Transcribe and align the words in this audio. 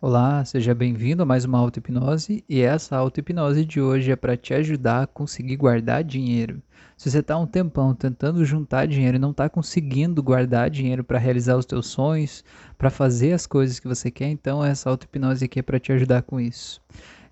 Olá, 0.00 0.44
seja 0.44 0.76
bem-vindo 0.76 1.24
a 1.24 1.26
mais 1.26 1.44
uma 1.44 1.58
auto-hipnose 1.58 2.44
e 2.48 2.60
essa 2.60 2.96
auto-hipnose 2.96 3.64
de 3.64 3.80
hoje 3.80 4.12
é 4.12 4.14
para 4.14 4.36
te 4.36 4.54
ajudar 4.54 5.02
a 5.02 5.06
conseguir 5.08 5.56
guardar 5.56 6.04
dinheiro. 6.04 6.62
Se 6.96 7.10
você 7.10 7.18
está 7.18 7.36
um 7.36 7.48
tempão 7.48 7.92
tentando 7.96 8.44
juntar 8.44 8.86
dinheiro 8.86 9.16
e 9.16 9.18
não 9.18 9.32
está 9.32 9.48
conseguindo 9.48 10.22
guardar 10.22 10.70
dinheiro 10.70 11.02
para 11.02 11.18
realizar 11.18 11.56
os 11.56 11.66
teus 11.66 11.88
sonhos, 11.88 12.44
para 12.78 12.90
fazer 12.90 13.32
as 13.32 13.44
coisas 13.44 13.80
que 13.80 13.88
você 13.88 14.08
quer, 14.08 14.28
então 14.28 14.64
essa 14.64 14.88
auto-hipnose 14.88 15.44
aqui 15.44 15.58
é 15.58 15.62
para 15.62 15.80
te 15.80 15.90
ajudar 15.90 16.22
com 16.22 16.38
isso. 16.38 16.80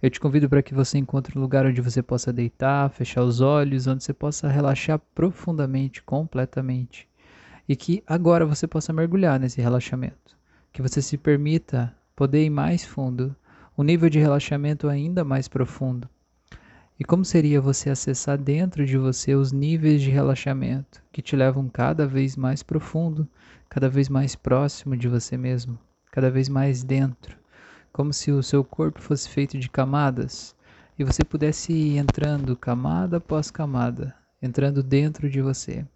Eu 0.03 0.11
te 0.11 0.19
convido 0.19 0.49
para 0.49 0.61
que 0.61 0.75
você 0.75 0.99
encontre 0.99 1.39
um 1.39 1.41
lugar 1.41 1.67
onde 1.67 1.81
você 1.81 2.03
possa 2.03 2.33
deitar, 2.33 2.91
fechar 2.91 3.23
os 3.23 3.41
olhos, 3.41 3.87
onde 3.87 4.03
você 4.03 4.13
possa 4.13 4.49
relaxar 4.49 5.01
profundamente, 5.15 6.03
completamente. 6.03 7.09
E 7.69 7.77
que 7.77 8.03
agora 8.05 8.45
você 8.45 8.67
possa 8.67 8.93
mergulhar 8.93 9.39
nesse 9.39 9.61
relaxamento. 9.61 10.37
Que 10.73 10.83
você 10.83 11.01
se 11.01 11.17
permita 11.17 11.96
poder 12.17 12.47
ir 12.47 12.51
mais 12.51 12.83
fundo, 12.83 13.37
um 13.77 13.83
nível 13.83 14.09
de 14.09 14.19
relaxamento 14.19 14.89
ainda 14.89 15.23
mais 15.23 15.47
profundo. 15.47 16.09
E 16.99 17.05
como 17.05 17.27
seria 17.27 17.61
você 17.61 17.91
acessar 17.91 18.39
dentro 18.39 18.87
de 18.87 18.97
você 18.97 19.35
os 19.35 19.53
níveis 19.53 20.01
de 20.01 20.11
relaxamento 20.11 21.03
que 21.13 21.21
te 21.21 21.37
levam 21.37 21.69
cada 21.69 22.07
vez 22.07 22.35
mais 22.35 22.63
profundo, 22.63 23.29
cada 23.69 23.87
vez 23.87 24.09
mais 24.09 24.35
próximo 24.35 24.97
de 24.97 25.07
você 25.09 25.37
mesmo, 25.37 25.79
cada 26.11 26.31
vez 26.31 26.49
mais 26.49 26.83
dentro, 26.83 27.37
como 27.93 28.15
se 28.15 28.33
o 28.33 28.43
seu 28.43 28.65
corpo 28.65 29.03
fosse 29.03 29.29
feito 29.29 29.59
de 29.59 29.69
camadas 29.69 30.57
e 30.99 31.05
você 31.05 31.23
pudesse 31.23 31.71
ir 31.71 31.99
entrando 31.99 32.57
camada 32.57 33.19
após 33.19 33.51
camada, 33.51 34.15
entrando 34.41 34.83
dentro 34.83 35.29
de 35.29 35.43
você, 35.43 35.87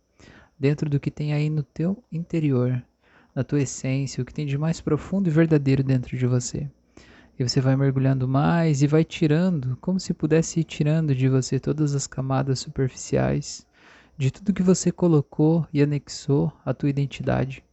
dentro 0.59 0.91
do 0.91 1.01
que 1.01 1.11
tem 1.11 1.33
aí 1.33 1.49
no 1.49 1.63
teu 1.63 2.05
interior, 2.13 2.85
na 3.35 3.45
tua 3.45 3.63
essência, 3.63 4.23
o 4.23 4.25
que 4.25 4.35
tem 4.35 4.47
de 4.47 4.59
mais 4.59 4.81
profundo 4.81 5.29
e 5.29 5.31
verdadeiro 5.31 5.83
dentro 5.83 6.17
de 6.17 6.27
você. 6.27 6.69
E 7.39 7.49
você 7.49 7.61
vai 7.61 7.77
mergulhando 7.77 8.29
mais 8.29 8.83
e 8.83 8.87
vai 8.87 9.05
tirando, 9.05 9.77
como 9.81 9.99
se 9.99 10.13
pudesse 10.13 10.61
ir 10.61 10.65
tirando 10.65 11.15
de 11.15 11.29
você 11.29 11.59
todas 11.59 11.95
as 11.95 12.07
camadas 12.07 12.59
superficiais, 12.59 13.67
de 14.19 14.31
tudo 14.31 14.53
que 14.53 14.63
você 14.63 14.93
colocou 14.93 15.67
e 15.73 15.83
anexou 15.83 16.53
à 16.65 16.75
tua 16.75 16.91
identidade, 16.91 17.65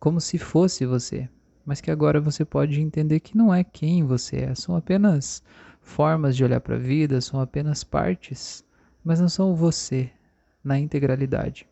como 0.00 0.20
se 0.20 0.38
fosse 0.38 0.86
você, 0.86 1.28
mas 1.66 1.80
que 1.80 1.90
agora 1.90 2.20
você 2.20 2.44
pode 2.44 2.80
entender 2.80 3.20
que 3.20 3.36
não 3.36 3.52
é 3.52 3.62
quem 3.62 4.04
você 4.04 4.36
é, 4.36 4.54
são 4.54 4.76
apenas 4.76 5.42
formas 5.82 6.34
de 6.36 6.42
olhar 6.42 6.60
para 6.60 6.76
a 6.76 6.78
vida, 6.78 7.20
são 7.20 7.40
apenas 7.40 7.84
partes, 7.84 8.64
mas 9.04 9.20
não 9.20 9.28
são 9.28 9.54
você 9.54 10.10
na 10.62 10.78
integralidade. 10.78 11.66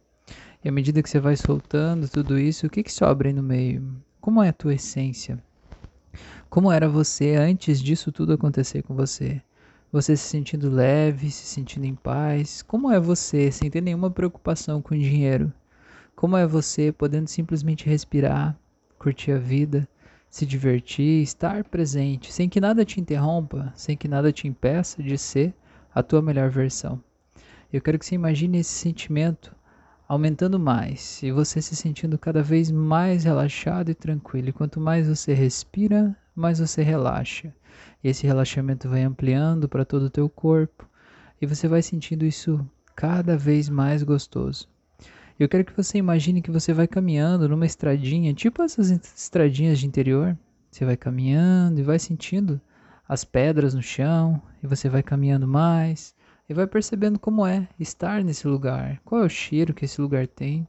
E 0.65 0.69
à 0.69 0.73
medida 0.73 1.03
que 1.03 1.11
você 1.11 1.19
vai 1.19 1.35
soltando 1.35 2.09
tudo 2.09 2.39
isso, 2.39 2.67
o 2.67 2.71
que, 2.71 2.85
que 2.85 2.93
sobra 2.93 3.29
aí 3.29 3.33
no 3.33 3.43
meio? 3.43 3.83
Como 4.21 4.41
é 4.41 4.49
a 4.49 4.53
tua 4.53 4.75
essência? 4.75 5.43
Como 6.49 6.71
era 6.71 6.89
você 6.89 7.35
antes 7.35 7.83
disso 7.83 8.13
tudo 8.13 8.33
acontecer 8.33 8.83
com 8.83 8.95
você? 8.95 9.43
Você 9.91 10.17
se 10.17 10.23
sentindo 10.23 10.71
leve, 10.71 11.33
se 11.33 11.47
sentindo 11.47 11.85
em 11.85 11.97
paz? 11.97 12.63
Como 12.63 12.93
é 12.93 13.01
você 13.01 13.51
sem 13.51 13.69
ter 13.69 13.81
nenhuma 13.81 14.09
preocupação 14.09 14.81
com 14.81 14.95
dinheiro? 14.95 15.53
Como 16.15 16.37
é 16.37 16.47
você 16.47 16.93
podendo 16.93 17.27
simplesmente 17.27 17.87
respirar, 17.87 18.57
curtir 19.01 19.33
a 19.33 19.39
vida, 19.39 19.89
se 20.31 20.47
divertir, 20.47 21.25
estar 21.25 21.65
presente, 21.65 22.33
sem 22.33 22.49
que 22.49 22.61
nada 22.61 22.85
te 22.85 23.01
interrompa, 23.01 23.73
sem 23.75 23.97
que 23.97 24.07
nada 24.07 24.31
te 24.31 24.47
impeça 24.47 25.03
de 25.03 25.19
ser 25.19 25.53
a 25.93 26.05
tua 26.05 26.23
melhor 26.23 26.51
versão? 26.51 27.03
Eu 27.73 27.81
quero 27.81 27.99
que 27.99 28.07
você 28.07 28.15
imagine 28.15 28.59
esse 28.59 28.71
sentimento 28.71 29.53
aumentando 30.09 30.59
mais 30.59 31.23
e 31.23 31.31
você 31.31 31.61
se 31.61 31.75
sentindo 31.77 32.19
cada 32.19 32.43
vez 32.43 32.71
mais 32.71 33.25
relaxado 33.25 33.91
e 33.91 33.95
tranquilo. 33.95 34.49
E 34.49 34.53
quanto 34.53 34.81
mais 34.81 35.09
você 35.09 35.33
respira, 35.33 36.17
mais 36.35 36.59
você 36.59 36.83
relaxa. 36.83 37.53
E 38.03 38.09
esse 38.09 38.27
relaxamento 38.27 38.89
vai 38.89 39.03
ampliando 39.03 39.69
para 39.69 39.85
todo 39.85 40.05
o 40.05 40.11
teu 40.11 40.29
corpo 40.29 40.89
e 41.41 41.47
você 41.47 41.67
vai 41.67 41.83
sentindo 41.83 42.25
isso 42.25 42.65
cada 42.95 43.37
vez 43.37 43.69
mais 43.69 44.03
gostoso. 44.03 44.69
Eu 45.39 45.49
quero 45.49 45.65
que 45.65 45.77
você 45.77 45.99
imagine 45.99 46.43
que 46.43 46.51
você 46.51 46.73
vai 46.73 46.87
caminhando 46.87 47.49
numa 47.49 47.67
estradinha, 47.67 48.35
tipo 48.35 48.63
essas 48.63 48.91
estradinhas 48.91 49.79
de 49.79 49.87
interior. 49.87 50.39
Você 50.71 50.85
vai 50.85 50.97
caminhando 50.97 51.81
e 51.81 51.83
vai 51.83 51.99
sentindo 51.99 52.61
as 53.09 53.25
pedras 53.25 53.75
no 53.75 53.83
chão, 53.83 54.41
e 54.63 54.67
você 54.67 54.89
vai 54.89 55.03
caminhando 55.03 55.47
mais, 55.47 56.15
e 56.49 56.55
vai 56.55 56.67
percebendo 56.67 57.19
como 57.19 57.47
é 57.47 57.69
estar 57.79 58.23
nesse 58.23 58.47
lugar, 58.47 59.01
qual 59.05 59.23
é 59.23 59.27
o 59.27 59.29
cheiro 59.29 59.73
que 59.73 59.85
esse 59.85 60.01
lugar 60.01 60.27
tem, 60.27 60.67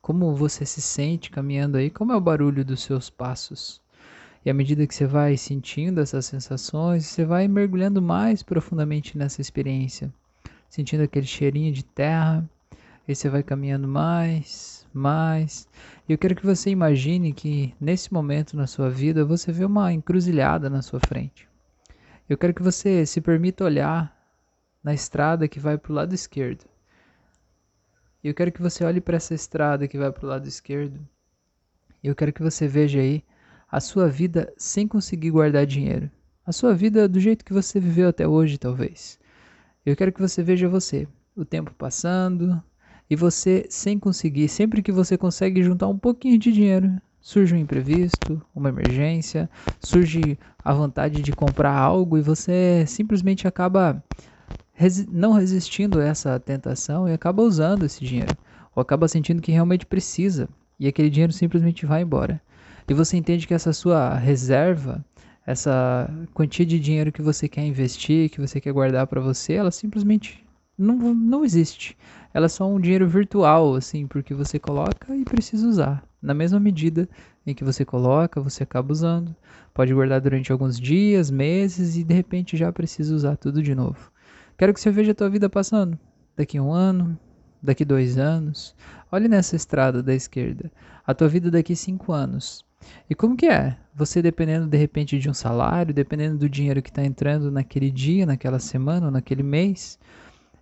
como 0.00 0.34
você 0.34 0.64
se 0.64 0.80
sente 0.80 1.30
caminhando 1.30 1.76
aí, 1.76 1.90
como 1.90 2.12
é 2.12 2.16
o 2.16 2.20
barulho 2.20 2.64
dos 2.64 2.82
seus 2.82 3.10
passos. 3.10 3.80
E 4.44 4.50
à 4.50 4.54
medida 4.54 4.86
que 4.86 4.94
você 4.94 5.06
vai 5.06 5.36
sentindo 5.36 6.00
essas 6.00 6.24
sensações, 6.24 7.04
você 7.04 7.24
vai 7.24 7.46
mergulhando 7.46 8.00
mais 8.00 8.42
profundamente 8.42 9.18
nessa 9.18 9.40
experiência, 9.40 10.12
sentindo 10.68 11.02
aquele 11.02 11.26
cheirinho 11.26 11.72
de 11.72 11.84
terra, 11.84 12.48
e 13.06 13.14
você 13.14 13.28
vai 13.28 13.42
caminhando 13.42 13.86
mais, 13.86 14.86
mais. 14.94 15.68
E 16.08 16.12
eu 16.12 16.18
quero 16.18 16.34
que 16.34 16.46
você 16.46 16.70
imagine 16.70 17.32
que 17.32 17.74
nesse 17.80 18.12
momento 18.12 18.56
na 18.56 18.66
sua 18.66 18.88
vida 18.88 19.24
você 19.24 19.52
vê 19.52 19.64
uma 19.64 19.92
encruzilhada 19.92 20.70
na 20.70 20.80
sua 20.80 21.00
frente. 21.00 21.48
Eu 22.28 22.38
quero 22.38 22.54
que 22.54 22.62
você 22.62 23.04
se 23.04 23.20
permita 23.20 23.64
olhar 23.64 24.19
na 24.82 24.94
estrada 24.94 25.48
que 25.48 25.60
vai 25.60 25.76
para 25.76 25.92
o 25.92 25.94
lado 25.94 26.14
esquerdo. 26.14 26.64
E 28.22 28.28
eu 28.28 28.34
quero 28.34 28.52
que 28.52 28.60
você 28.60 28.84
olhe 28.84 29.00
para 29.00 29.16
essa 29.16 29.34
estrada 29.34 29.88
que 29.88 29.98
vai 29.98 30.12
para 30.12 30.24
o 30.24 30.28
lado 30.28 30.46
esquerdo. 30.46 31.00
E 32.02 32.08
eu 32.08 32.14
quero 32.14 32.32
que 32.32 32.42
você 32.42 32.66
veja 32.68 33.00
aí 33.00 33.24
a 33.70 33.80
sua 33.80 34.08
vida 34.08 34.52
sem 34.56 34.86
conseguir 34.86 35.30
guardar 35.30 35.66
dinheiro. 35.66 36.10
A 36.44 36.52
sua 36.52 36.74
vida 36.74 37.08
do 37.08 37.20
jeito 37.20 37.44
que 37.44 37.52
você 37.52 37.78
viveu 37.78 38.08
até 38.08 38.26
hoje, 38.26 38.58
talvez. 38.58 39.18
Eu 39.84 39.96
quero 39.96 40.12
que 40.12 40.20
você 40.20 40.42
veja 40.42 40.68
você, 40.68 41.06
o 41.36 41.44
tempo 41.44 41.72
passando, 41.74 42.62
e 43.08 43.16
você 43.16 43.66
sem 43.68 43.98
conseguir, 43.98 44.48
sempre 44.48 44.82
que 44.82 44.92
você 44.92 45.16
consegue 45.16 45.62
juntar 45.62 45.88
um 45.88 45.98
pouquinho 45.98 46.38
de 46.38 46.52
dinheiro, 46.52 47.00
surge 47.20 47.54
um 47.54 47.58
imprevisto, 47.58 48.40
uma 48.54 48.68
emergência, 48.68 49.48
surge 49.80 50.38
a 50.64 50.72
vontade 50.72 51.22
de 51.22 51.32
comprar 51.32 51.72
algo 51.72 52.16
e 52.16 52.22
você 52.22 52.84
simplesmente 52.86 53.48
acaba 53.48 54.02
resi 54.80 55.06
não 55.12 55.32
resistindo 55.32 56.00
a 56.00 56.04
essa 56.04 56.40
tentação 56.40 57.06
e 57.06 57.12
acaba 57.12 57.42
usando 57.42 57.84
esse 57.84 58.02
dinheiro, 58.02 58.34
ou 58.74 58.80
acaba 58.80 59.06
sentindo 59.06 59.42
que 59.42 59.52
realmente 59.52 59.84
precisa, 59.84 60.48
e 60.78 60.88
aquele 60.88 61.10
dinheiro 61.10 61.34
simplesmente 61.34 61.84
vai 61.84 62.00
embora. 62.00 62.40
E 62.88 62.94
você 62.94 63.18
entende 63.18 63.46
que 63.46 63.52
essa 63.52 63.74
sua 63.74 64.14
reserva, 64.14 65.04
essa 65.46 66.08
quantia 66.32 66.64
de 66.64 66.80
dinheiro 66.80 67.12
que 67.12 67.20
você 67.20 67.46
quer 67.46 67.62
investir, 67.62 68.30
que 68.30 68.40
você 68.40 68.58
quer 68.58 68.72
guardar 68.72 69.06
para 69.06 69.20
você, 69.20 69.52
ela 69.52 69.70
simplesmente 69.70 70.42
não, 70.78 70.96
não 71.14 71.44
existe. 71.44 71.94
Ela 72.32 72.46
é 72.46 72.48
só 72.48 72.66
um 72.66 72.80
dinheiro 72.80 73.06
virtual, 73.06 73.74
assim, 73.74 74.06
porque 74.06 74.32
você 74.32 74.58
coloca 74.58 75.14
e 75.14 75.26
precisa 75.26 75.68
usar. 75.68 76.02
Na 76.22 76.32
mesma 76.32 76.58
medida 76.58 77.06
em 77.46 77.54
que 77.54 77.64
você 77.64 77.84
coloca, 77.84 78.40
você 78.40 78.62
acaba 78.62 78.90
usando. 78.90 79.36
Pode 79.74 79.92
guardar 79.92 80.22
durante 80.22 80.50
alguns 80.50 80.80
dias, 80.80 81.30
meses 81.30 81.98
e 81.98 82.02
de 82.02 82.14
repente 82.14 82.56
já 82.56 82.72
precisa 82.72 83.14
usar 83.14 83.36
tudo 83.36 83.62
de 83.62 83.74
novo. 83.74 84.10
Quero 84.60 84.74
que 84.74 84.80
você 84.82 84.90
veja 84.90 85.12
a 85.12 85.14
tua 85.14 85.30
vida 85.30 85.48
passando. 85.48 85.98
Daqui 86.36 86.60
um 86.60 86.70
ano, 86.70 87.18
daqui 87.62 87.82
dois 87.82 88.18
anos. 88.18 88.76
Olhe 89.10 89.26
nessa 89.26 89.56
estrada 89.56 90.02
da 90.02 90.14
esquerda. 90.14 90.70
A 91.06 91.14
tua 91.14 91.28
vida 91.28 91.50
daqui 91.50 91.74
cinco 91.74 92.12
anos. 92.12 92.62
E 93.08 93.14
como 93.14 93.38
que 93.38 93.46
é? 93.46 93.78
Você 93.94 94.20
dependendo 94.20 94.66
de 94.66 94.76
repente 94.76 95.18
de 95.18 95.30
um 95.30 95.32
salário, 95.32 95.94
dependendo 95.94 96.36
do 96.36 96.46
dinheiro 96.46 96.82
que 96.82 96.90
está 96.90 97.02
entrando 97.02 97.50
naquele 97.50 97.90
dia, 97.90 98.26
naquela 98.26 98.58
semana, 98.58 99.10
naquele 99.10 99.42
mês. 99.42 99.98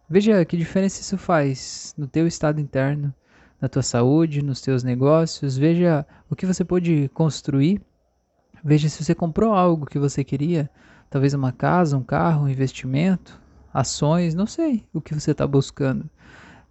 Veja 0.08 0.44
que 0.44 0.56
diferença 0.56 1.00
isso 1.00 1.18
faz 1.18 1.92
no 1.98 2.06
teu 2.06 2.24
estado 2.28 2.60
interno, 2.60 3.12
na 3.60 3.68
tua 3.68 3.82
saúde, 3.82 4.44
nos 4.44 4.60
teus 4.60 4.84
negócios. 4.84 5.58
Veja 5.58 6.06
o 6.30 6.36
que 6.36 6.46
você 6.46 6.64
pode 6.64 7.10
construir. 7.12 7.82
Veja 8.62 8.88
se 8.88 9.02
você 9.02 9.12
comprou 9.12 9.54
algo 9.54 9.86
que 9.86 9.98
você 9.98 10.22
queria, 10.22 10.70
talvez 11.10 11.34
uma 11.34 11.50
casa, 11.50 11.96
um 11.96 12.02
carro, 12.04 12.44
um 12.44 12.48
investimento, 12.48 13.40
ações, 13.72 14.34
não 14.34 14.46
sei 14.46 14.84
o 14.92 15.00
que 15.00 15.14
você 15.14 15.32
está 15.32 15.46
buscando. 15.46 16.08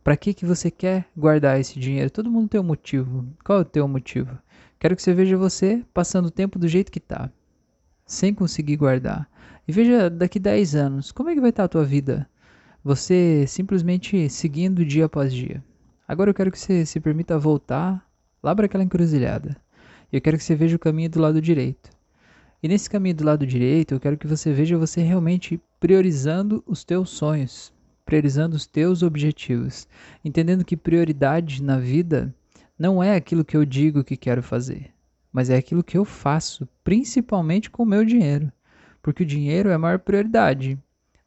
Para 0.04 0.16
que, 0.16 0.34
que 0.34 0.46
você 0.46 0.72
quer 0.72 1.06
guardar 1.16 1.60
esse 1.60 1.80
dinheiro? 1.80 2.10
Todo 2.10 2.32
mundo 2.32 2.50
tem 2.50 2.62
um 2.62 2.64
motivo. 2.64 3.26
Qual 3.44 3.60
é 3.60 3.62
o 3.62 3.66
teu 3.66 3.88
motivo? 3.88 4.38
Quero 4.80 4.96
que 4.96 5.02
você 5.02 5.14
veja 5.14 5.36
você 5.36 5.84
passando 5.94 6.28
o 6.28 6.32
tempo 6.32 6.58
do 6.58 6.68
jeito 6.68 6.92
que 6.92 7.00
está, 7.00 7.30
sem 8.06 8.34
conseguir 8.34 8.78
guardar. 8.78 9.30
E 9.68 9.72
veja 9.72 10.10
daqui 10.10 10.40
10 10.40 10.76
anos, 10.76 11.12
como 11.12 11.30
é 11.30 11.34
que 11.34 11.42
vai 11.42 11.50
estar 11.50 11.64
tá 11.64 11.66
a 11.66 11.70
tua 11.70 11.84
vida? 11.84 12.30
Você 12.84 13.46
simplesmente 13.48 14.30
seguindo 14.30 14.86
dia 14.86 15.06
após 15.06 15.34
dia. 15.34 15.64
Agora 16.08 16.30
eu 16.30 16.34
quero 16.34 16.52
que 16.52 16.60
você 16.60 16.86
se 16.86 17.02
permita 17.02 17.38
voltar 17.38 18.08
lá 18.42 18.56
para 18.56 18.68
aquela 18.68 18.84
encruzilhada. 18.84 19.58
Eu 20.14 20.22
quero 20.22 20.38
que 20.38 20.44
você 20.44 20.56
veja 20.56 20.78
o 20.78 20.80
caminho 20.80 21.10
do 21.10 21.20
lado 21.20 21.42
direito. 21.42 21.90
E 22.62 22.68
nesse 22.68 22.90
caminho 22.90 23.16
do 23.16 23.24
lado 23.24 23.46
direito, 23.46 23.94
eu 23.94 24.00
quero 24.00 24.18
que 24.18 24.26
você 24.26 24.52
veja 24.52 24.78
você 24.78 25.02
realmente 25.02 25.62
priorizando 25.80 26.64
os 26.66 26.84
teus 26.84 27.12
sonhos, 27.12 27.72
priorizando 28.04 28.56
os 28.56 28.66
teus 28.66 29.04
objetivos, 29.04 29.88
entendendo 30.26 30.66
que 30.66 30.76
prioridade 30.76 31.62
na 31.62 31.78
vida 31.78 32.34
não 32.78 33.04
é 33.04 33.16
aquilo 33.16 33.46
que 33.46 33.56
eu 33.56 33.64
digo 33.64 34.04
que 34.04 34.18
quero 34.18 34.42
fazer, 34.42 34.92
mas 35.32 35.52
é 35.52 35.56
aquilo 35.56 35.84
que 35.84 35.98
eu 35.98 36.04
faço, 36.04 36.68
principalmente 36.84 37.70
com 37.70 37.84
o 37.84 37.86
meu 37.86 38.04
dinheiro, 38.04 38.52
porque 39.04 39.22
o 39.22 39.26
dinheiro 39.26 39.70
é 39.70 39.76
a 39.76 39.80
maior 39.80 40.00
prioridade. 40.00 40.80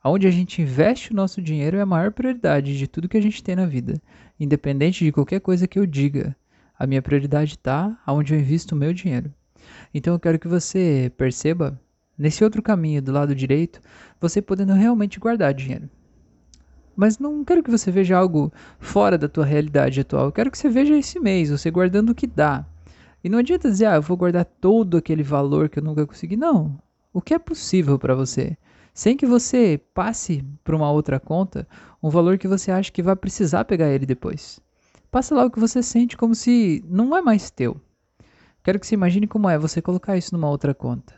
Onde 0.03 0.27
a 0.27 0.31
gente 0.31 0.63
investe 0.63 1.13
o 1.13 1.17
nosso 1.17 1.41
dinheiro 1.41 1.77
é 1.77 1.81
a 1.83 1.87
maior 1.87 2.11
prioridade 2.11 2.77
de 2.77 2.89
tudo 2.89 3.09
que 3.09 3.19
a 3.19 3.23
gente 3.23 3.43
tem 3.43 3.55
na 3.55 3.67
vida, 3.67 4.01
independente 4.39 5.05
de 5.05 5.13
qualquer 5.13 5.41
coisa 5.41 5.69
que 5.69 5.79
eu 5.79 5.87
diga. 5.87 6.35
A 6.77 6.87
minha 6.87 7.03
prioridade 7.03 7.53
está 7.53 7.97
onde 8.09 8.35
eu 8.35 8.41
invisto 8.41 8.75
o 8.75 8.79
meu 8.79 8.93
dinheiro. 8.93 9.33
Então 9.93 10.15
eu 10.15 10.21
quero 10.21 10.39
que 10.39 10.49
você 10.49 11.13
perceba, 11.17 11.79
nesse 12.17 12.45
outro 12.45 12.63
caminho 12.63 13.01
do 13.01 13.13
lado 13.13 13.35
direito, 13.35 13.81
você 14.21 14.43
podendo 14.43 14.73
realmente 14.73 15.19
guardar 15.19 15.55
dinheiro. 15.55 15.89
Mas 16.97 17.19
não 17.19 17.45
quero 17.45 17.63
que 17.63 17.71
você 17.71 17.91
veja 17.91 18.17
algo 18.17 18.53
fora 18.79 19.17
da 19.17 19.29
tua 19.29 19.45
realidade 19.45 20.01
atual. 20.01 20.27
Eu 20.27 20.33
quero 20.33 20.51
que 20.51 20.59
você 20.59 20.69
veja 20.69 20.97
esse 20.97 21.19
mês, 21.19 21.51
você 21.51 21.71
guardando 21.71 22.11
o 22.11 22.15
que 22.15 22.27
dá. 22.27 22.67
E 23.23 23.29
não 23.29 23.39
adianta 23.39 23.71
dizer, 23.71 23.87
ah, 23.87 23.95
eu 23.97 24.03
vou 24.03 24.17
guardar 24.17 24.45
todo 24.45 24.97
aquele 24.97 25.23
valor 25.23 25.69
que 25.69 25.79
eu 25.79 25.83
nunca 25.83 26.07
consegui. 26.07 26.37
Não. 26.37 26.79
O 27.13 27.21
que 27.21 27.35
é 27.35 27.39
possível 27.39 27.99
para 27.99 28.15
você? 28.15 28.57
Sem 28.93 29.17
que 29.17 29.27
você 29.27 29.81
passe 29.95 30.45
para 30.63 30.77
uma 30.77 30.91
outra 30.91 31.19
conta 31.19 31.67
um 32.03 32.11
valor 32.11 32.39
que 32.39 32.49
você 32.49 32.71
acha 32.71 32.91
que 32.91 33.03
vai 33.03 33.17
precisar 33.17 33.65
pegar 33.65 33.89
ele 33.89 34.07
depois. 34.07 34.61
Passa 35.11 35.35
lá 35.35 35.45
o 35.45 35.51
que 35.51 35.59
você 35.59 35.83
sente 35.83 36.17
como 36.17 36.35
se 36.35 36.85
não 36.89 37.17
é 37.17 37.21
mais 37.21 37.51
teu. 37.51 37.81
Quero 38.63 38.79
que 38.79 38.87
você 38.87 38.95
imagine 38.95 39.27
como 39.27 39.49
é 39.49 39.59
você 39.59 39.81
colocar 39.81 40.17
isso 40.17 40.35
numa 40.35 40.49
outra 40.49 40.75
conta. 40.75 41.15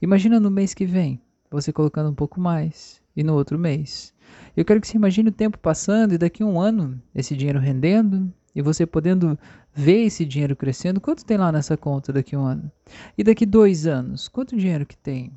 Imagina 0.00 0.38
no 0.38 0.50
mês 0.50 0.72
que 0.72 0.86
vem, 0.86 1.20
você 1.50 1.72
colocando 1.72 2.10
um 2.10 2.14
pouco 2.14 2.40
mais, 2.40 3.02
e 3.16 3.24
no 3.24 3.34
outro 3.34 3.58
mês. 3.58 4.12
Eu 4.56 4.64
quero 4.64 4.80
que 4.80 4.86
você 4.86 4.96
imagine 4.96 5.30
o 5.30 5.32
tempo 5.32 5.58
passando 5.58 6.12
e 6.12 6.18
daqui 6.18 6.42
a 6.42 6.46
um 6.46 6.60
ano 6.60 7.00
esse 7.14 7.34
dinheiro 7.34 7.58
rendendo 7.58 8.32
e 8.54 8.62
você 8.62 8.86
podendo 8.86 9.38
ver 9.74 10.04
esse 10.04 10.24
dinheiro 10.24 10.54
crescendo. 10.54 11.00
Quanto 11.00 11.24
tem 11.24 11.36
lá 11.36 11.50
nessa 11.50 11.76
conta 11.76 12.12
daqui 12.12 12.34
a 12.34 12.38
um 12.38 12.44
ano? 12.44 12.70
E 13.16 13.24
daqui 13.24 13.46
dois 13.46 13.86
anos, 13.86 14.28
quanto 14.28 14.56
dinheiro 14.56 14.86
que 14.86 14.96
tem? 14.96 15.32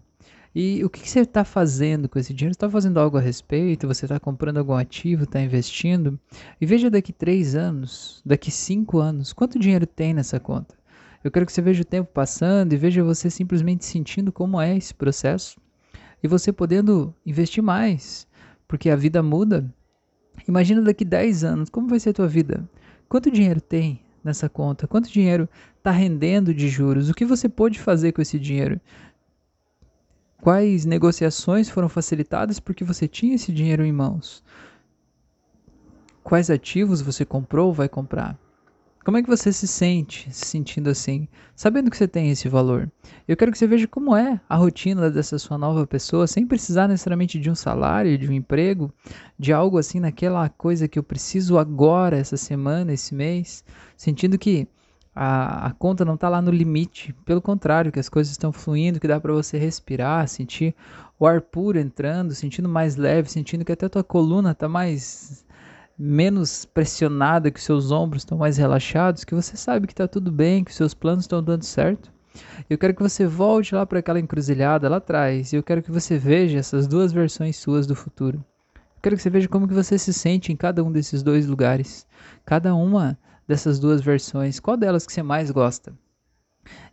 E 0.54 0.84
o 0.84 0.90
que, 0.90 1.01
que 1.01 1.10
você 1.10 1.22
está 1.22 1.44
fazendo 1.44 2.10
com 2.10 2.18
esse 2.18 2.34
dinheiro? 2.34 2.51
Está 2.51 2.69
fazendo 2.69 3.00
algo 3.00 3.18
a 3.18 3.22
respeito? 3.22 3.88
Você 3.88 4.06
está 4.06 4.19
comprando 4.19 4.57
algum 4.57 4.74
ativo? 4.74 5.24
Está 5.24 5.40
investindo? 5.42 6.19
E 6.60 6.66
veja 6.66 6.90
daqui 6.90 7.13
três 7.13 7.56
anos, 7.56 8.22
daqui 8.25 8.50
cinco 8.50 8.98
anos, 8.98 9.31
quanto 9.31 9.60
dinheiro 9.60 9.86
tem 9.86 10.13
nessa 10.13 10.40
conta? 10.40 10.79
Eu 11.24 11.30
quero 11.30 11.45
que 11.45 11.51
você 11.51 11.62
veja 11.62 11.81
o 11.81 11.86
tempo 11.86 12.10
passando 12.13 12.71
e 12.71 12.77
veja 12.77 13.04
você 13.04 13.30
simplesmente 13.30 13.86
sentindo 13.86 14.31
como 14.31 14.60
é 14.60 14.75
esse 14.77 14.94
processo 14.94 15.60
e 16.24 16.27
você 16.27 16.51
podendo 16.51 17.13
investir 17.25 17.62
mais, 17.62 18.27
porque 18.68 18.89
a 18.89 18.95
vida 18.95 19.21
muda. 19.21 19.74
Imagina 20.48 20.81
daqui 20.81 21.04
10 21.04 21.44
anos, 21.44 21.69
como 21.69 21.89
vai 21.89 22.00
ser 22.00 22.12
a 22.12 22.13
tua 22.13 22.27
vida? 22.27 22.68
Quanto 23.10 23.31
dinheiro 23.31 23.60
tem 23.60 24.01
nessa 24.24 24.48
conta? 24.48 24.88
Quanto 24.88 25.12
dinheiro 25.12 25.50
está 25.77 25.92
rendendo 25.92 26.54
de 26.54 26.69
juros? 26.69 27.10
O 27.10 27.13
que 27.13 27.25
você 27.25 27.50
pode 27.50 27.80
fazer 27.80 28.13
com 28.13 28.22
esse 28.22 28.39
dinheiro? 28.39 28.80
Quais 30.42 30.86
negociações 30.86 31.69
foram 31.69 31.89
facilitadas 31.89 32.62
porque 32.62 32.86
você 32.86 33.10
tinha 33.10 33.36
esse 33.36 33.51
dinheiro 33.51 33.83
em 33.83 33.92
mãos? 33.92 34.42
Quais 36.24 36.50
ativos 36.50 37.01
você 37.01 37.25
comprou 37.25 37.68
ou 37.68 37.74
vai 37.74 37.89
comprar? 37.89 38.39
Como 39.04 39.18
é 39.18 39.24
que 39.24 39.30
você 39.30 39.51
se 39.54 39.66
sente 39.66 40.28
se 40.31 40.46
sentindo 40.46 40.90
assim, 40.90 41.28
sabendo 41.56 41.90
que 41.90 41.96
você 41.96 42.07
tem 42.07 42.30
esse 42.30 42.50
valor? 42.50 42.92
Eu 43.28 43.38
quero 43.38 43.51
que 43.51 43.57
você 43.57 43.66
veja 43.66 43.88
como 43.88 44.16
é 44.16 44.40
a 44.48 44.56
rotina 44.57 45.10
dessa 45.10 45.40
sua 45.40 45.57
nova 45.57 45.88
pessoa, 45.88 46.28
sem 46.28 46.46
precisar 46.46 46.88
necessariamente 46.88 47.40
de 47.40 47.50
um 47.50 47.56
salário, 47.56 48.18
de 48.18 48.30
um 48.30 48.34
emprego, 48.34 48.94
de 49.38 49.54
algo 49.54 49.78
assim 49.78 50.01
naquela 50.01 50.50
coisa 50.50 50.88
que 50.88 51.00
eu 51.00 51.04
preciso 51.04 51.57
agora, 51.57 52.18
essa 52.18 52.36
semana, 52.36 52.94
esse 52.94 53.16
mês, 53.16 53.63
sentindo 53.96 54.38
que 54.38 54.68
a, 55.16 55.68
a 55.68 55.72
conta 55.72 56.04
não 56.04 56.16
está 56.16 56.28
lá 56.28 56.42
no 56.42 56.51
limite, 56.51 57.13
pelo 57.25 57.42
contrário, 57.42 57.92
que 57.92 58.00
as 58.00 58.10
coisas 58.10 58.31
estão 58.31 58.51
fluindo, 58.51 59.00
que 59.00 59.07
dá 59.07 59.19
para 59.19 59.34
você 59.34 59.57
respirar, 59.57 60.28
sentir 60.28 60.75
o 61.18 61.25
ar 61.25 61.42
puro 61.42 61.80
entrando, 61.80 62.36
sentindo 62.36 62.68
mais 62.68 62.98
leve, 62.98 63.31
sentindo 63.31 63.63
que 63.63 63.72
até 63.72 63.86
a 63.86 63.90
tua 63.90 64.04
coluna 64.04 64.51
está 64.51 64.68
mais 64.68 65.46
menos 66.00 66.63
pressionada, 66.63 67.51
que 67.51 67.62
seus 67.62 67.92
ombros 67.92 68.22
estão 68.22 68.38
mais 68.38 68.56
relaxados, 68.56 69.25
que 69.25 69.36
você 69.36 69.57
sabe 69.57 69.86
que 69.86 69.92
está 69.92 70.07
tudo 70.07 70.31
bem, 70.31 70.63
que 70.63 70.74
seus 70.74 70.94
planos 70.94 71.25
estão 71.25 71.44
dando 71.44 71.63
certo. 71.66 72.10
Eu 72.69 72.78
quero 72.78 72.94
que 72.94 73.04
você 73.04 73.28
volte 73.28 73.75
lá 73.75 73.86
para 73.86 74.00
aquela 74.00 74.19
encruzilhada 74.19 74.88
lá 74.88 74.98
atrás, 74.98 75.51
e 75.51 75.57
eu 75.57 75.63
quero 75.63 75.84
que 75.84 75.92
você 75.92 76.18
veja 76.18 76.57
essas 76.57 76.88
duas 76.88 77.12
versões 77.12 77.57
suas 77.57 77.86
do 77.86 77.96
futuro. 77.96 78.38
Eu 78.75 79.01
quero 79.01 79.18
que 79.18 79.22
você 79.22 79.30
veja 79.30 79.50
como 79.50 79.68
que 79.68 79.74
você 79.74 79.98
se 79.98 80.13
sente 80.13 80.54
em 80.54 80.56
cada 80.56 80.81
um 80.81 80.92
desses 80.92 81.22
dois 81.22 81.46
lugares. 81.46 82.07
Cada 82.46 82.74
uma 82.74 83.19
dessas 83.46 83.78
duas 83.78 84.00
versões, 84.00 84.60
qual 84.60 84.78
delas 84.78 85.06
que 85.06 85.12
você 85.12 85.22
mais 85.22 85.51
gosta? 85.51 85.94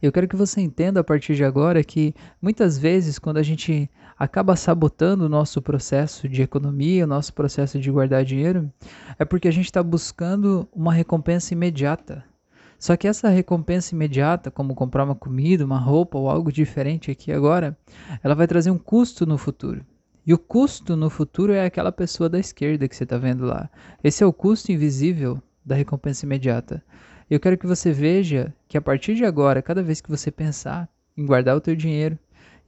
Eu 0.01 0.13
quero 0.13 0.29
que 0.29 0.37
você 0.37 0.61
entenda 0.61 1.01
a 1.01 1.05
partir 1.05 1.35
de 1.35 1.45
agora 1.45 1.83
que 1.83 2.15
muitas 2.41 2.79
vezes 2.79 3.19
quando 3.19 3.39
a 3.39 3.43
gente 3.43 3.91
acaba 4.19 4.57
sabotando 4.57 5.27
o 5.27 5.29
nosso 5.29 5.61
processo 5.61 6.29
de 6.29 6.43
economia, 6.43 7.05
o 7.05 7.09
nosso 7.09 7.33
processo 7.35 7.79
de 7.79 7.91
guardar 7.91 8.25
dinheiro, 8.25 8.71
é 9.19 9.25
porque 9.25 9.49
a 9.49 9.53
gente 9.53 9.67
está 9.67 9.83
buscando 9.83 10.69
uma 10.73 10.93
recompensa 10.93 11.53
imediata. 11.53 12.25
Só 12.79 12.97
que 12.97 13.09
essa 13.09 13.29
recompensa 13.29 13.95
imediata, 13.95 14.51
como 14.51 14.75
comprar 14.75 15.05
uma 15.05 15.15
comida, 15.15 15.65
uma 15.65 15.79
roupa 15.79 16.19
ou 16.19 16.29
algo 16.29 16.53
diferente 16.53 17.11
aqui 17.11 17.33
agora, 17.33 17.77
ela 18.23 18.35
vai 18.35 18.47
trazer 18.47 18.71
um 18.71 18.79
custo 18.79 19.25
no 19.27 19.39
futuro. 19.39 19.85
E 20.27 20.35
o 20.35 20.39
custo 20.39 20.97
no 20.97 21.09
futuro 21.09 21.53
é 21.53 21.65
aquela 21.65 21.93
pessoa 21.93 22.29
da 22.29 22.39
esquerda 22.39 22.89
que 22.89 22.97
você 22.97 23.05
está 23.05 23.17
vendo 23.17 23.47
lá. 23.47 23.71
Esse 24.03 24.23
é 24.23 24.27
o 24.27 24.33
custo 24.33 24.73
invisível 24.73 25.41
da 25.65 25.75
recompensa 25.75 26.27
imediata. 26.27 26.83
Eu 27.29 27.41
quero 27.41 27.59
que 27.59 27.67
você 27.67 27.91
veja 27.91 28.55
que 28.69 28.79
a 28.79 28.81
partir 28.81 29.17
de 29.17 29.25
agora, 29.25 29.61
cada 29.61 29.83
vez 29.83 30.01
que 30.01 30.09
você 30.09 30.31
pensar 30.31 30.89
em 31.17 31.27
guardar 31.27 31.57
o 31.57 31.61
teu 31.61 31.75
dinheiro, 31.75 32.17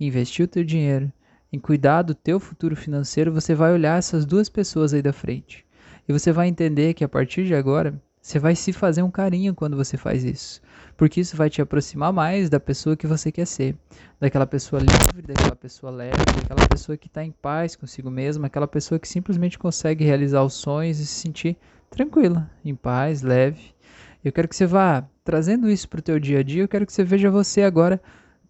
investir 0.00 0.44
o 0.44 0.48
teu 0.48 0.64
dinheiro, 0.64 1.12
em 1.52 1.60
cuidar 1.60 2.02
do 2.02 2.12
teu 2.12 2.40
futuro 2.40 2.74
financeiro, 2.74 3.32
você 3.32 3.54
vai 3.54 3.72
olhar 3.72 3.96
essas 3.96 4.26
duas 4.26 4.48
pessoas 4.48 4.92
aí 4.92 5.00
da 5.00 5.12
frente. 5.12 5.64
E 6.08 6.12
você 6.12 6.32
vai 6.32 6.48
entender 6.48 6.94
que 6.94 7.04
a 7.04 7.08
partir 7.08 7.46
de 7.46 7.54
agora, 7.54 8.02
você 8.20 8.40
vai 8.40 8.56
se 8.56 8.72
fazer 8.72 9.00
um 9.00 9.12
carinho 9.12 9.54
quando 9.54 9.76
você 9.76 9.96
faz 9.96 10.24
isso. 10.24 10.60
Porque 10.96 11.20
isso 11.20 11.36
vai 11.36 11.48
te 11.48 11.62
aproximar 11.62 12.12
mais 12.12 12.50
da 12.50 12.58
pessoa 12.58 12.96
que 12.96 13.06
você 13.06 13.30
quer 13.30 13.46
ser. 13.46 13.76
Daquela 14.18 14.46
pessoa 14.46 14.82
livre, 14.82 15.22
daquela 15.22 15.54
pessoa 15.54 15.92
leve, 15.92 16.16
daquela 16.34 16.68
pessoa 16.68 16.98
que 16.98 17.06
está 17.06 17.24
em 17.24 17.30
paz 17.30 17.76
consigo 17.76 18.10
mesma, 18.10 18.48
aquela 18.48 18.66
pessoa 18.66 18.98
que 18.98 19.06
simplesmente 19.06 19.56
consegue 19.56 20.04
realizar 20.04 20.42
os 20.42 20.54
sonhos 20.54 20.98
e 20.98 21.06
se 21.06 21.20
sentir 21.20 21.56
tranquila, 21.88 22.50
em 22.64 22.74
paz, 22.74 23.22
leve. 23.22 23.77
Eu 24.24 24.32
quero 24.32 24.48
que 24.48 24.56
você 24.56 24.66
vá 24.66 25.06
trazendo 25.22 25.70
isso 25.70 25.88
para 25.88 26.00
o 26.00 26.02
teu 26.02 26.18
dia 26.18 26.40
a 26.40 26.42
dia. 26.42 26.62
Eu 26.62 26.68
quero 26.68 26.84
que 26.84 26.92
você 26.92 27.04
veja 27.04 27.30
você 27.30 27.62
agora 27.62 28.00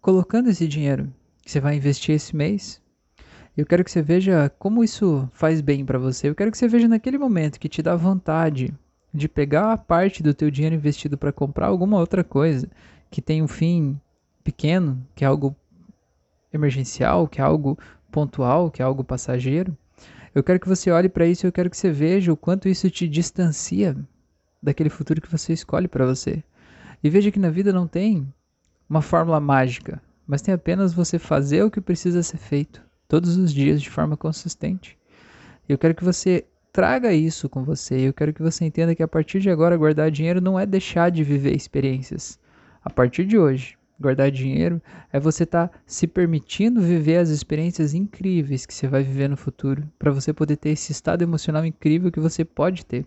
colocando 0.01 0.49
esse 0.49 0.67
dinheiro 0.67 1.13
que 1.43 1.51
você 1.51 1.59
vai 1.59 1.75
investir 1.75 2.15
esse 2.15 2.35
mês. 2.35 2.81
Eu 3.55 3.65
quero 3.65 3.83
que 3.83 3.91
você 3.91 4.01
veja 4.01 4.49
como 4.57 4.83
isso 4.83 5.29
faz 5.33 5.61
bem 5.61 5.85
para 5.85 5.99
você. 5.99 6.29
Eu 6.29 6.35
quero 6.35 6.51
que 6.51 6.57
você 6.57 6.67
veja 6.67 6.87
naquele 6.87 7.17
momento 7.17 7.59
que 7.59 7.69
te 7.69 7.81
dá 7.81 7.95
vontade 7.95 8.73
de 9.13 9.27
pegar 9.27 9.73
a 9.73 9.77
parte 9.77 10.23
do 10.23 10.33
teu 10.33 10.49
dinheiro 10.49 10.75
investido 10.75 11.17
para 11.17 11.31
comprar 11.31 11.67
alguma 11.67 11.97
outra 11.97 12.23
coisa 12.23 12.69
que 13.11 13.21
tem 13.21 13.41
um 13.41 13.47
fim 13.47 13.99
pequeno, 14.43 15.05
que 15.15 15.23
é 15.23 15.27
algo 15.27 15.55
emergencial, 16.53 17.27
que 17.27 17.41
é 17.41 17.43
algo 17.43 17.77
pontual, 18.11 18.71
que 18.71 18.81
é 18.81 18.85
algo 18.85 19.03
passageiro. 19.03 19.77
Eu 20.33 20.43
quero 20.43 20.59
que 20.59 20.67
você 20.67 20.91
olhe 20.91 21.09
para 21.09 21.25
isso 21.25 21.45
eu 21.45 21.51
quero 21.51 21.69
que 21.69 21.77
você 21.77 21.91
veja 21.91 22.31
o 22.31 22.37
quanto 22.37 22.69
isso 22.69 22.89
te 22.89 23.07
distancia 23.07 23.95
daquele 24.61 24.89
futuro 24.89 25.21
que 25.21 25.31
você 25.31 25.53
escolhe 25.53 25.87
para 25.87 26.05
você. 26.05 26.43
E 27.03 27.09
veja 27.09 27.31
que 27.31 27.39
na 27.39 27.49
vida 27.49 27.71
não 27.71 27.87
tem 27.87 28.27
uma 28.89 29.01
fórmula 29.01 29.39
mágica, 29.39 30.01
mas 30.27 30.41
tem 30.41 30.53
apenas 30.53 30.93
você 30.93 31.17
fazer 31.17 31.63
o 31.63 31.71
que 31.71 31.79
precisa 31.79 32.21
ser 32.21 32.37
feito 32.37 32.81
todos 33.07 33.37
os 33.37 33.53
dias 33.53 33.81
de 33.81 33.89
forma 33.89 34.15
consistente. 34.15 34.97
Eu 35.67 35.77
quero 35.77 35.95
que 35.95 36.03
você 36.03 36.45
traga 36.71 37.11
isso 37.11 37.49
com 37.49 37.63
você. 37.63 37.95
Eu 38.07 38.13
quero 38.13 38.33
que 38.33 38.41
você 38.41 38.65
entenda 38.65 38.95
que 38.95 39.03
a 39.03 39.07
partir 39.07 39.39
de 39.39 39.49
agora 39.49 39.77
guardar 39.77 40.11
dinheiro 40.11 40.41
não 40.41 40.59
é 40.59 40.65
deixar 40.65 41.09
de 41.09 41.23
viver 41.23 41.55
experiências. 41.55 42.39
A 42.83 42.89
partir 42.89 43.25
de 43.25 43.37
hoje, 43.37 43.77
guardar 43.99 44.31
dinheiro 44.31 44.81
é 45.11 45.19
você 45.19 45.43
estar 45.43 45.67
tá 45.67 45.79
se 45.85 46.07
permitindo 46.07 46.81
viver 46.81 47.17
as 47.17 47.29
experiências 47.29 47.93
incríveis 47.93 48.65
que 48.65 48.73
você 48.73 48.87
vai 48.87 49.03
viver 49.03 49.27
no 49.27 49.35
futuro, 49.35 49.83
para 49.97 50.11
você 50.11 50.31
poder 50.31 50.57
ter 50.57 50.69
esse 50.69 50.91
estado 50.91 51.21
emocional 51.21 51.65
incrível 51.65 52.11
que 52.11 52.19
você 52.19 52.45
pode 52.45 52.85
ter, 52.85 53.05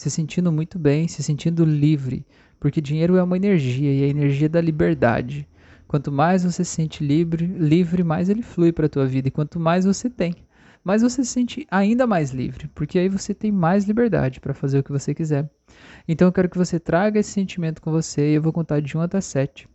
se 0.00 0.08
sentindo 0.08 0.50
muito 0.50 0.78
bem, 0.78 1.06
se 1.06 1.22
sentindo 1.22 1.62
livre, 1.62 2.24
porque 2.58 2.80
dinheiro 2.80 3.16
é 3.18 3.22
uma 3.22 3.36
energia 3.36 3.92
e 3.92 4.02
a 4.02 4.08
energia 4.08 4.48
da 4.48 4.58
liberdade. 4.58 5.46
Quanto 5.86 6.10
mais 6.10 6.42
você 6.42 6.64
se 6.64 6.70
sente 6.70 7.04
livre, 7.04 7.44
livre 7.44 8.02
mais 8.02 8.30
ele 8.30 8.40
flui 8.40 8.72
para 8.72 8.86
a 8.86 8.88
tua 8.88 9.04
vida 9.04 9.28
e 9.28 9.30
quanto 9.30 9.60
mais 9.60 9.84
você 9.84 10.08
tem, 10.08 10.34
mais 10.82 11.02
você 11.02 11.22
se 11.22 11.30
sente 11.30 11.66
ainda 11.70 12.06
mais 12.06 12.30
livre, 12.30 12.66
porque 12.74 12.98
aí 12.98 13.10
você 13.10 13.34
tem 13.34 13.52
mais 13.52 13.84
liberdade 13.84 14.40
para 14.40 14.54
fazer 14.54 14.78
o 14.78 14.82
que 14.82 14.90
você 14.90 15.12
quiser. 15.12 15.50
Então 16.08 16.28
eu 16.28 16.32
quero 16.32 16.48
que 16.48 16.56
você 16.56 16.80
traga 16.80 17.20
esse 17.20 17.32
sentimento 17.32 17.82
com 17.82 17.90
você 17.90 18.30
e 18.30 18.36
eu 18.36 18.42
vou 18.42 18.54
contar 18.54 18.80
de 18.80 18.96
1 18.96 19.02
até 19.02 19.20
7. 19.20 19.68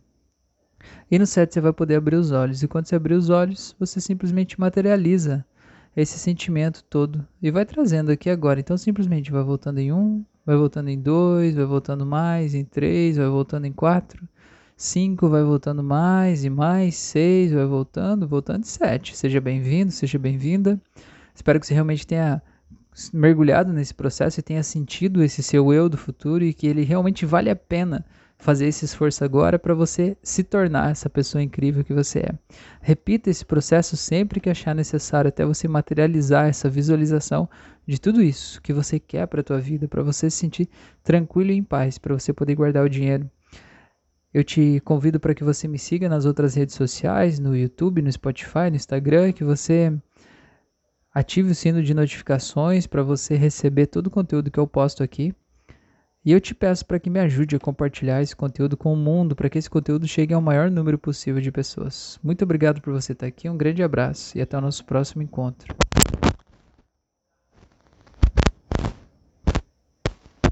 E 1.08 1.20
no 1.20 1.26
7 1.26 1.54
você 1.54 1.60
vai 1.60 1.72
poder 1.72 1.94
abrir 1.94 2.16
os 2.16 2.32
olhos. 2.32 2.64
E 2.64 2.66
quando 2.66 2.86
você 2.86 2.96
abrir 2.96 3.14
os 3.14 3.30
olhos, 3.30 3.76
você 3.78 4.00
simplesmente 4.00 4.58
materializa 4.58 5.46
esse 5.96 6.18
sentimento 6.18 6.84
todo 6.84 7.26
e 7.42 7.50
vai 7.50 7.64
trazendo 7.64 8.12
aqui 8.12 8.28
agora. 8.28 8.60
Então 8.60 8.76
simplesmente 8.76 9.32
vai 9.32 9.42
voltando 9.42 9.78
em 9.78 9.92
1, 9.92 10.24
vai 10.44 10.56
voltando 10.56 10.90
em 10.90 11.00
2, 11.00 11.54
vai 11.54 11.64
voltando 11.64 12.04
mais, 12.04 12.54
em 12.54 12.64
3, 12.64 13.16
vai 13.16 13.28
voltando 13.28 13.64
em 13.64 13.72
4, 13.72 14.28
5 14.76 15.28
vai 15.28 15.42
voltando 15.42 15.82
mais 15.82 16.44
e 16.44 16.50
mais, 16.50 16.96
6 16.96 17.52
vai 17.52 17.64
voltando, 17.64 18.28
voltando 18.28 18.64
7. 18.64 19.16
Seja 19.16 19.40
bem-vindo, 19.40 19.90
seja 19.90 20.18
bem-vinda. 20.18 20.78
Espero 21.34 21.58
que 21.58 21.66
você 21.66 21.72
realmente 21.72 22.06
tenha 22.06 22.42
mergulhado 23.12 23.72
nesse 23.72 23.94
processo 23.94 24.40
e 24.40 24.42
tenha 24.42 24.62
sentido 24.62 25.22
esse 25.22 25.42
seu 25.42 25.72
eu 25.72 25.88
do 25.88 25.96
futuro 25.96 26.44
e 26.44 26.52
que 26.52 26.66
ele 26.66 26.82
realmente 26.82 27.24
vale 27.24 27.50
a 27.50 27.56
pena 27.56 28.04
fazer 28.38 28.66
esse 28.66 28.84
esforço 28.84 29.24
agora 29.24 29.58
para 29.58 29.74
você 29.74 30.16
se 30.22 30.44
tornar 30.44 30.90
essa 30.90 31.08
pessoa 31.08 31.42
incrível 31.42 31.84
que 31.84 31.94
você 31.94 32.20
é. 32.20 32.34
Repita 32.80 33.30
esse 33.30 33.44
processo 33.44 33.96
sempre 33.96 34.40
que 34.40 34.50
achar 34.50 34.74
necessário 34.74 35.28
até 35.28 35.44
você 35.44 35.66
materializar 35.66 36.46
essa 36.46 36.68
visualização 36.68 37.48
de 37.86 38.00
tudo 38.00 38.22
isso 38.22 38.60
que 38.60 38.72
você 38.72 38.98
quer 38.98 39.26
para 39.26 39.40
a 39.40 39.44
tua 39.44 39.58
vida, 39.58 39.88
para 39.88 40.02
você 40.02 40.28
se 40.28 40.36
sentir 40.36 40.68
tranquilo 41.02 41.50
e 41.50 41.56
em 41.56 41.62
paz, 41.62 41.98
para 41.98 42.14
você 42.14 42.32
poder 42.32 42.54
guardar 42.54 42.84
o 42.84 42.90
dinheiro. 42.90 43.30
Eu 44.34 44.44
te 44.44 44.80
convido 44.84 45.18
para 45.18 45.34
que 45.34 45.42
você 45.42 45.66
me 45.66 45.78
siga 45.78 46.08
nas 46.08 46.26
outras 46.26 46.54
redes 46.54 46.74
sociais, 46.74 47.38
no 47.38 47.56
YouTube, 47.56 48.02
no 48.02 48.12
Spotify, 48.12 48.68
no 48.68 48.76
Instagram, 48.76 49.32
que 49.32 49.42
você 49.42 49.96
ative 51.14 51.52
o 51.52 51.54
sino 51.54 51.82
de 51.82 51.94
notificações 51.94 52.86
para 52.86 53.02
você 53.02 53.34
receber 53.34 53.86
todo 53.86 54.08
o 54.08 54.10
conteúdo 54.10 54.50
que 54.50 54.58
eu 54.58 54.66
posto 54.66 55.02
aqui. 55.02 55.34
E 56.26 56.32
eu 56.32 56.40
te 56.40 56.56
peço 56.56 56.84
para 56.84 56.98
que 56.98 57.08
me 57.08 57.20
ajude 57.20 57.54
a 57.54 57.60
compartilhar 57.60 58.20
esse 58.20 58.34
conteúdo 58.34 58.76
com 58.76 58.92
o 58.92 58.96
mundo, 58.96 59.36
para 59.36 59.48
que 59.48 59.58
esse 59.58 59.70
conteúdo 59.70 60.08
chegue 60.08 60.34
ao 60.34 60.42
maior 60.42 60.68
número 60.68 60.98
possível 60.98 61.40
de 61.40 61.52
pessoas. 61.52 62.18
Muito 62.20 62.42
obrigado 62.42 62.80
por 62.80 62.92
você 62.92 63.12
estar 63.12 63.26
aqui, 63.26 63.48
um 63.48 63.56
grande 63.56 63.80
abraço 63.80 64.36
e 64.36 64.42
até 64.42 64.58
o 64.58 64.60
nosso 64.60 64.84
próximo 64.84 65.22
encontro. 65.22 65.72